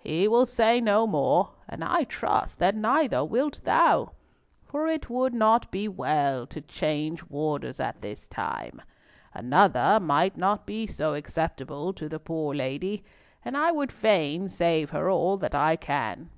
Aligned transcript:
He 0.00 0.26
will 0.26 0.46
say 0.46 0.80
no 0.80 1.06
more, 1.06 1.50
and 1.68 1.84
I 1.84 2.02
trust 2.02 2.58
that 2.58 2.74
neither 2.74 3.24
wilt 3.24 3.60
thou; 3.62 4.10
for 4.64 4.88
it 4.88 5.08
would 5.08 5.32
not 5.32 5.70
be 5.70 5.86
well 5.86 6.44
to 6.48 6.60
change 6.60 7.22
warders 7.30 7.78
at 7.78 8.02
this 8.02 8.26
time. 8.26 8.82
Another 9.32 10.00
might 10.00 10.36
not 10.36 10.66
be 10.66 10.88
so 10.88 11.14
acceptable 11.14 11.92
to 11.92 12.08
the 12.08 12.18
poor 12.18 12.52
lady, 12.52 13.04
and 13.44 13.56
I 13.56 13.70
would 13.70 13.92
fain 13.92 14.48
save 14.48 14.90
her 14.90 15.08
all 15.08 15.36
that 15.36 15.54
I 15.54 15.76
can." 15.76 16.30